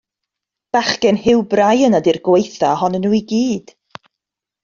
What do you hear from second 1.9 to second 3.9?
ydi'r gwaetha ohonyn nhw i gyd.